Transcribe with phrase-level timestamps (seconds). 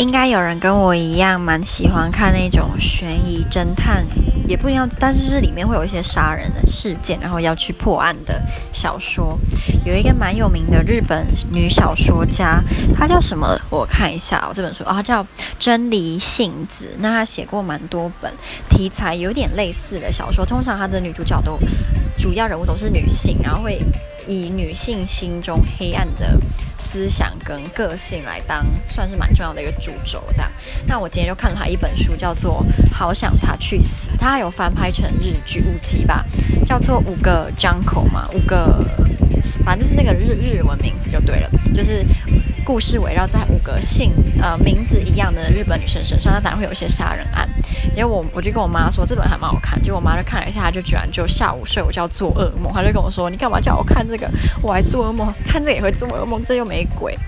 [0.00, 4.02] 应该有人跟我一样蛮喜欢看那种悬疑侦探，
[4.48, 8.40] 也不一定要，但是是里面会有一些杀人的事件，然后要去破案的
[8.72, 9.38] 小说。
[9.84, 13.54] 有一个蛮有名的日本女小说家，她叫什么？
[13.68, 15.26] 我看一下，我这本书啊，叫
[15.58, 16.88] 真理幸子。
[17.00, 18.32] 那她写过蛮多本
[18.70, 21.58] 题材有点类似的小说，通常她的女主角都
[22.16, 23.78] 主要人物都是女性，然后会。
[24.26, 26.38] 以女性心中黑暗的
[26.78, 30.50] 思想跟个性来当，算是蛮重要的一个主轴，这样。
[30.86, 36.24] 那我今天就看了他一本书，叫做《好想他去死》，他还有翻拍成日剧五集吧，
[36.64, 38.84] 叫做五个张口嘛，五个，
[39.64, 42.04] 反正就是那个日日文名字就对了，就是。
[42.70, 47.48] 故事围绕在五个姓呃名字一样的日本女生身上，那当然会有一些杀人案。
[47.96, 54.30] 因为我我就跟我妈说这本还蛮好看，就我妈就看了一下，她就居然就下午睡午觉做噩梦，她就跟我说你干嘛叫我看这个？
[54.62, 57.18] 我还做噩梦，看这个也会做噩梦，这又没鬼。